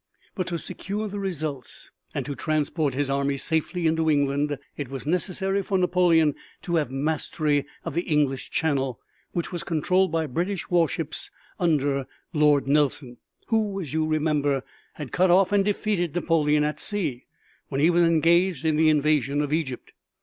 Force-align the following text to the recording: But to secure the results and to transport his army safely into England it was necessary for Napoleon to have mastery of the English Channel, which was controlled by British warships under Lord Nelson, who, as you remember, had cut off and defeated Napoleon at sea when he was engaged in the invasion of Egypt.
But 0.33 0.47
to 0.47 0.57
secure 0.57 1.07
the 1.07 1.19
results 1.19 1.91
and 2.15 2.25
to 2.25 2.33
transport 2.33 2.95
his 2.95 3.07
army 3.07 3.37
safely 3.37 3.85
into 3.85 4.09
England 4.09 4.57
it 4.75 4.89
was 4.89 5.05
necessary 5.05 5.61
for 5.61 5.77
Napoleon 5.77 6.33
to 6.63 6.77
have 6.77 6.89
mastery 6.89 7.67
of 7.85 7.93
the 7.93 8.01
English 8.01 8.49
Channel, 8.49 8.99
which 9.33 9.51
was 9.51 9.61
controlled 9.61 10.11
by 10.11 10.25
British 10.25 10.71
warships 10.71 11.29
under 11.59 12.07
Lord 12.33 12.67
Nelson, 12.67 13.17
who, 13.49 13.79
as 13.79 13.93
you 13.93 14.07
remember, 14.07 14.63
had 14.95 15.11
cut 15.11 15.29
off 15.29 15.51
and 15.51 15.63
defeated 15.63 16.15
Napoleon 16.15 16.63
at 16.63 16.79
sea 16.79 17.27
when 17.69 17.79
he 17.79 17.91
was 17.91 18.01
engaged 18.03 18.65
in 18.65 18.77
the 18.77 18.89
invasion 18.89 19.39
of 19.39 19.53
Egypt. 19.53 19.93